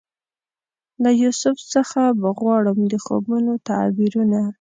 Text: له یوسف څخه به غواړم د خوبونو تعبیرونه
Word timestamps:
له 1.03 1.09
یوسف 1.23 1.55
څخه 1.73 2.01
به 2.19 2.29
غواړم 2.39 2.79
د 2.91 2.93
خوبونو 3.05 3.51
تعبیرونه 3.67 4.41